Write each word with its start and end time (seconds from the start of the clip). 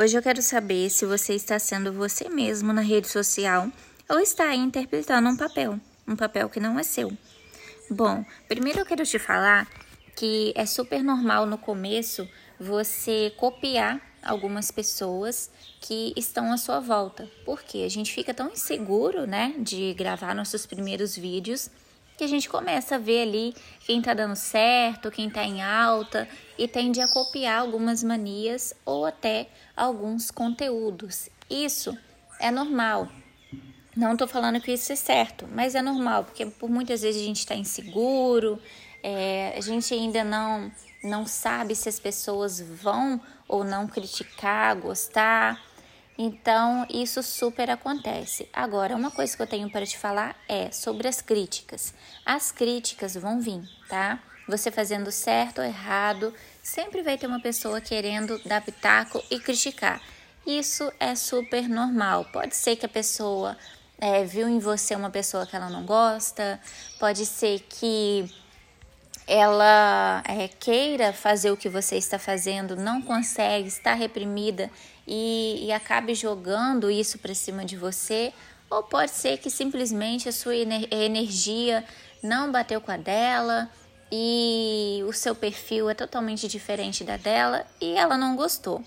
Hoje 0.00 0.16
eu 0.16 0.22
quero 0.22 0.40
saber 0.40 0.88
se 0.88 1.04
você 1.04 1.34
está 1.34 1.58
sendo 1.58 1.92
você 1.92 2.28
mesmo 2.28 2.72
na 2.72 2.80
rede 2.80 3.08
social 3.08 3.70
ou 4.08 4.18
está 4.18 4.54
interpretando 4.54 5.28
um 5.28 5.36
papel, 5.36 5.78
um 6.08 6.16
papel 6.16 6.48
que 6.48 6.58
não 6.58 6.78
é 6.78 6.82
seu. 6.82 7.12
Bom, 7.90 8.24
primeiro 8.48 8.80
eu 8.80 8.86
quero 8.86 9.04
te 9.04 9.18
falar 9.18 9.68
que 10.16 10.52
é 10.56 10.64
super 10.64 11.04
normal 11.04 11.44
no 11.44 11.58
começo 11.58 12.26
você 12.58 13.34
copiar 13.36 14.00
algumas 14.22 14.70
pessoas 14.70 15.50
que 15.78 16.14
estão 16.16 16.50
à 16.50 16.56
sua 16.56 16.80
volta. 16.80 17.30
Porque 17.44 17.78
a 17.78 17.90
gente 17.90 18.14
fica 18.14 18.32
tão 18.32 18.50
inseguro, 18.50 19.26
né, 19.26 19.54
de 19.58 19.92
gravar 19.92 20.34
nossos 20.34 20.64
primeiros 20.64 21.14
vídeos 21.14 21.68
que 22.16 22.24
a 22.24 22.26
gente 22.26 22.48
começa 22.48 22.96
a 22.96 22.98
ver 22.98 23.22
ali 23.22 23.54
quem 23.80 24.00
tá 24.00 24.14
dando 24.14 24.36
certo, 24.36 25.10
quem 25.10 25.28
tá 25.28 25.44
em 25.44 25.62
alta 25.62 26.28
e 26.58 26.68
tende 26.68 27.00
a 27.00 27.08
copiar 27.08 27.60
algumas 27.60 28.02
manias 28.02 28.74
ou 28.84 29.04
até 29.04 29.48
alguns 29.76 30.30
conteúdos. 30.30 31.28
Isso 31.50 31.96
é 32.38 32.50
normal. 32.50 33.08
Não 33.96 34.16
tô 34.16 34.26
falando 34.26 34.60
que 34.60 34.72
isso 34.72 34.92
é 34.92 34.96
certo, 34.96 35.46
mas 35.52 35.74
é 35.74 35.82
normal, 35.82 36.24
porque 36.24 36.46
por 36.46 36.70
muitas 36.70 37.02
vezes 37.02 37.20
a 37.20 37.24
gente 37.24 37.40
está 37.40 37.54
inseguro, 37.54 38.58
é, 39.02 39.54
a 39.56 39.60
gente 39.60 39.92
ainda 39.92 40.24
não, 40.24 40.72
não 41.04 41.26
sabe 41.26 41.74
se 41.74 41.88
as 41.88 42.00
pessoas 42.00 42.60
vão 42.60 43.20
ou 43.46 43.64
não 43.64 43.86
criticar, 43.86 44.74
gostar. 44.76 45.60
Então, 46.16 46.86
isso 46.90 47.22
super 47.22 47.70
acontece. 47.70 48.48
Agora, 48.52 48.94
uma 48.94 49.10
coisa 49.10 49.34
que 49.36 49.42
eu 49.42 49.46
tenho 49.46 49.70
para 49.70 49.86
te 49.86 49.96
falar 49.96 50.36
é 50.48 50.70
sobre 50.70 51.08
as 51.08 51.22
críticas. 51.22 51.94
As 52.24 52.52
críticas 52.52 53.14
vão 53.14 53.40
vir, 53.40 53.62
tá? 53.88 54.20
Você 54.48 54.70
fazendo 54.70 55.10
certo 55.10 55.60
ou 55.60 55.64
errado, 55.64 56.34
sempre 56.62 57.02
vai 57.02 57.16
ter 57.16 57.26
uma 57.26 57.40
pessoa 57.40 57.80
querendo 57.80 58.38
dar 58.44 58.60
pitaco 58.60 59.22
e 59.30 59.38
criticar. 59.38 60.02
Isso 60.46 60.92
é 60.98 61.14
super 61.14 61.68
normal. 61.68 62.26
Pode 62.32 62.56
ser 62.56 62.76
que 62.76 62.84
a 62.84 62.88
pessoa 62.88 63.56
é, 63.98 64.24
viu 64.24 64.48
em 64.48 64.58
você 64.58 64.94
uma 64.96 65.10
pessoa 65.10 65.46
que 65.46 65.54
ela 65.54 65.70
não 65.70 65.86
gosta, 65.86 66.60
pode 66.98 67.24
ser 67.24 67.60
que 67.60 68.28
ela 69.26 70.22
é, 70.26 70.48
queira 70.48 71.12
fazer 71.12 71.50
o 71.50 71.56
que 71.56 71.68
você 71.68 71.96
está 71.96 72.18
fazendo, 72.18 72.76
não 72.76 73.00
consegue, 73.00 73.68
está 73.68 73.94
reprimida 73.94 74.70
e, 75.06 75.66
e 75.66 75.72
acabe 75.72 76.14
jogando 76.14 76.90
isso 76.90 77.18
para 77.18 77.34
cima 77.34 77.64
de 77.64 77.76
você, 77.76 78.32
ou 78.68 78.82
pode 78.82 79.10
ser 79.10 79.38
que 79.38 79.50
simplesmente 79.50 80.28
a 80.28 80.32
sua 80.32 80.56
energia 80.56 81.84
não 82.22 82.50
bateu 82.50 82.80
com 82.80 82.90
a 82.90 82.96
dela 82.96 83.70
e 84.10 85.02
o 85.06 85.12
seu 85.12 85.34
perfil 85.34 85.88
é 85.88 85.94
totalmente 85.94 86.48
diferente 86.48 87.04
da 87.04 87.16
dela 87.16 87.66
e 87.80 87.94
ela 87.94 88.16
não 88.16 88.36
gostou. 88.36 88.82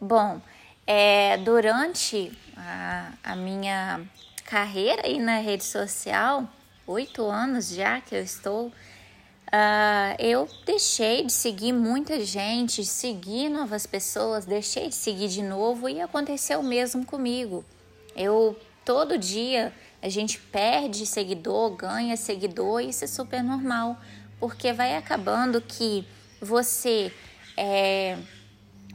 Bom, 0.00 0.40
é, 0.86 1.36
durante 1.38 2.32
a, 2.56 3.12
a 3.22 3.36
minha 3.36 4.00
carreira 4.44 5.06
aí 5.06 5.18
na 5.18 5.38
rede 5.38 5.64
social, 5.64 6.48
oito 6.86 7.24
anos 7.24 7.68
já 7.68 8.00
que 8.00 8.14
eu 8.14 8.22
estou 8.22 8.72
Uh, 9.52 10.14
eu 10.20 10.48
deixei 10.64 11.24
de 11.24 11.32
seguir 11.32 11.72
muita 11.72 12.24
gente, 12.24 12.84
seguir 12.84 13.48
novas 13.48 13.84
pessoas, 13.84 14.44
deixei 14.44 14.88
de 14.88 14.94
seguir 14.94 15.26
de 15.26 15.42
novo 15.42 15.88
e 15.88 16.00
aconteceu 16.00 16.60
o 16.60 16.64
mesmo 16.64 17.04
comigo. 17.04 17.64
Eu 18.14 18.56
todo 18.84 19.18
dia 19.18 19.72
a 20.00 20.08
gente 20.08 20.38
perde 20.38 21.04
seguidor, 21.04 21.70
ganha 21.74 22.16
seguidor, 22.16 22.80
e 22.80 22.90
isso 22.90 23.04
é 23.04 23.08
super 23.08 23.42
normal, 23.42 23.98
porque 24.38 24.72
vai 24.72 24.96
acabando 24.96 25.60
que 25.60 26.06
você 26.40 27.12
é, 27.56 28.16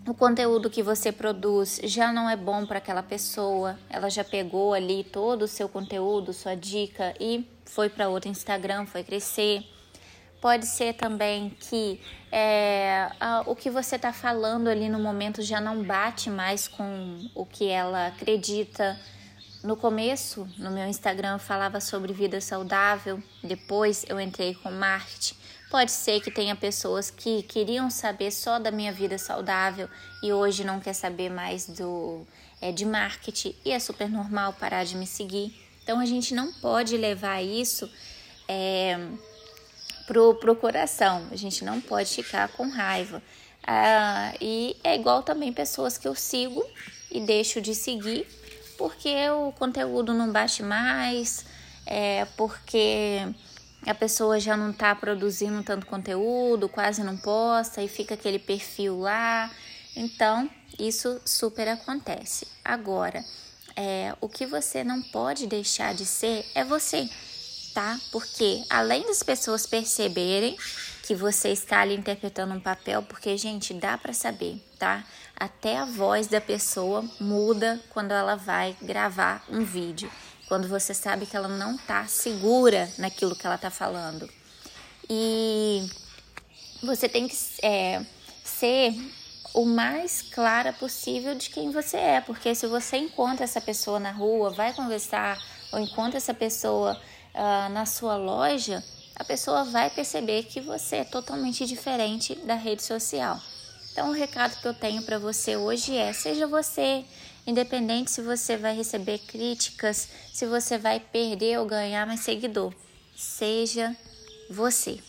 o 0.08 0.14
conteúdo 0.14 0.70
que 0.70 0.82
você 0.82 1.12
produz 1.12 1.82
já 1.84 2.14
não 2.14 2.30
é 2.30 2.36
bom 2.36 2.66
para 2.66 2.78
aquela 2.78 3.04
pessoa, 3.04 3.78
ela 3.90 4.10
já 4.10 4.24
pegou 4.24 4.74
ali 4.74 5.04
todo 5.04 5.42
o 5.42 5.48
seu 5.48 5.68
conteúdo, 5.68 6.32
sua 6.32 6.56
dica 6.56 7.14
e 7.20 7.46
foi 7.66 7.90
para 7.90 8.08
outro 8.08 8.30
Instagram, 8.30 8.86
foi 8.86 9.04
crescer. 9.04 9.75
Pode 10.46 10.68
ser 10.68 10.94
também 10.94 11.50
que 11.60 12.00
é, 12.32 13.10
a, 13.20 13.42
o 13.48 13.56
que 13.56 13.68
você 13.68 13.96
está 13.96 14.14
falando 14.14 14.68
ali 14.68 14.88
no 14.88 15.00
momento 15.00 15.42
já 15.42 15.60
não 15.60 15.82
bate 15.82 16.30
mais 16.30 16.68
com 16.68 17.28
o 17.34 17.48
que 17.48 17.68
ela 17.68 18.06
acredita. 18.06 18.96
No 19.64 19.76
começo, 19.76 20.48
no 20.60 20.70
meu 20.70 20.88
Instagram, 20.88 21.34
eu 21.34 21.40
falava 21.40 21.82
sobre 21.82 22.14
vida 22.14 22.40
saudável, 22.40 23.20
depois 23.44 24.06
eu 24.08 24.20
entrei 24.20 24.54
com 24.54 24.70
marketing. 24.70 25.34
Pode 25.72 25.92
ser 25.92 26.22
que 26.22 26.30
tenha 26.30 26.56
pessoas 26.56 27.10
que 27.10 27.42
queriam 27.42 27.90
saber 27.90 28.30
só 28.30 28.60
da 28.60 28.70
minha 28.70 28.94
vida 28.94 29.18
saudável 29.18 29.90
e 30.22 30.32
hoje 30.32 30.64
não 30.64 30.80
quer 30.80 30.94
saber 30.94 31.32
mais 31.32 31.66
do 31.66 32.24
é, 32.62 32.72
de 32.72 32.86
marketing 32.86 33.56
e 33.66 33.72
é 33.72 33.80
super 33.80 34.08
normal 34.08 34.54
parar 34.54 34.84
de 34.84 34.96
me 34.96 35.08
seguir. 35.08 35.60
Então 35.82 36.00
a 36.00 36.06
gente 36.06 36.36
não 36.36 36.54
pode 36.54 36.96
levar 36.96 37.42
isso 37.42 37.90
é, 38.48 38.96
pro, 40.06 40.36
pro 40.36 40.56
coração. 40.56 41.28
A 41.32 41.36
gente 41.36 41.64
não 41.64 41.82
pode 41.82 42.14
ficar 42.14 42.50
com 42.50 42.70
raiva. 42.70 43.22
Ah, 43.66 44.34
e 44.40 44.76
é 44.84 44.96
igual 44.96 45.24
também 45.24 45.52
pessoas 45.52 45.98
que 45.98 46.08
eu 46.08 46.16
sigo 46.16 46.64
e 47.12 47.20
deixo 47.20 47.62
de 47.62 47.74
seguir 47.74 48.28
porque 48.78 49.30
o 49.30 49.52
conteúdo 49.54 50.14
não 50.14 50.32
bate 50.32 50.64
mais, 50.64 51.46
é 51.86 52.26
porque 52.38 53.20
a 53.86 53.94
pessoa 53.94 54.40
já 54.40 54.58
não 54.58 54.72
está 54.72 54.94
produzindo 54.96 55.64
tanto 55.64 55.86
conteúdo, 55.86 56.70
quase 56.70 57.04
não 57.04 57.18
posta 57.18 57.82
e 57.82 57.88
fica 57.88 58.16
aquele 58.16 58.40
perfil 58.40 59.00
lá. 59.00 59.52
Então, 59.96 60.50
isso 60.78 61.22
super 61.26 61.68
acontece. 61.68 62.48
Agora, 62.64 63.24
é, 63.76 64.14
o 64.20 64.28
que 64.28 64.46
você 64.46 64.84
não 64.84 65.02
pode 65.02 65.48
deixar 65.48 65.94
de 65.94 66.06
ser 66.06 66.46
é 66.54 66.64
você 66.64 67.10
tá? 67.76 68.00
Porque 68.10 68.64
além 68.70 69.06
das 69.06 69.22
pessoas 69.22 69.68
perceberem 69.68 70.58
que 71.04 71.14
você 71.14 71.50
está 71.50 71.82
ali 71.82 71.94
interpretando 71.94 72.56
um 72.56 72.60
papel, 72.60 73.04
porque 73.04 73.38
gente, 73.38 73.74
dá 73.74 73.98
para 73.98 74.14
saber, 74.14 74.60
tá? 74.80 75.04
Até 75.36 75.78
a 75.78 75.86
voz 75.86 76.28
da 76.28 76.40
pessoa 76.40 77.04
muda 77.20 77.80
quando 77.90 78.12
ela 78.14 78.36
vai 78.36 78.76
gravar 78.82 79.44
um 79.50 79.64
vídeo, 79.64 80.10
quando 80.48 80.70
você 80.70 80.94
sabe 80.94 81.26
que 81.26 81.36
ela 81.36 81.50
não 81.50 81.78
tá 81.78 82.08
segura 82.08 82.90
naquilo 82.98 83.36
que 83.36 83.46
ela 83.46 83.58
tá 83.58 83.70
falando. 83.70 84.28
E 85.10 85.88
você 86.82 87.10
tem 87.10 87.28
que 87.28 87.36
é, 87.62 88.04
ser 88.44 88.96
o 89.54 89.66
mais 89.66 90.22
clara 90.22 90.72
possível 90.72 91.36
de 91.36 91.50
quem 91.50 91.72
você 91.72 91.98
é, 91.98 92.22
porque 92.22 92.56
se 92.56 92.68
você 92.68 92.98
encontra 92.98 93.44
essa 93.44 93.60
pessoa 93.60 94.00
na 94.00 94.12
rua, 94.12 94.50
vai 94.50 94.74
conversar, 94.74 95.38
ou 95.72 95.80
encontra 95.80 96.18
essa 96.18 96.34
pessoa 96.34 97.00
uh, 97.36 97.70
na 97.70 97.86
sua 97.86 98.16
loja, 98.16 98.84
a 99.16 99.24
pessoa 99.24 99.64
vai 99.64 99.90
perceber 99.90 100.44
que 100.44 100.60
você 100.60 100.98
é 100.98 101.04
totalmente 101.04 101.66
diferente 101.66 102.36
da 102.36 102.56
rede 102.56 102.84
social. 102.84 103.40
Então, 103.92 104.10
o 104.10 104.14
recado 104.14 104.60
que 104.60 104.68
eu 104.68 104.74
tenho 104.74 105.04
para 105.04 105.20
você 105.20 105.56
hoje 105.56 105.96
é: 105.96 106.12
seja 106.12 106.48
você, 106.48 107.06
independente 107.46 108.12
se 108.12 108.22
você 108.22 108.58
vai 108.58 108.76
receber 108.76 109.20
críticas, 109.20 110.10
se 110.34 110.46
você 110.46 110.78
vai 110.78 111.00
perder 111.00 111.60
ou 111.60 111.66
ganhar 111.66 112.06
mais 112.06 112.22
seguidor, 112.22 112.74
seja 113.16 113.96
você. 114.50 115.00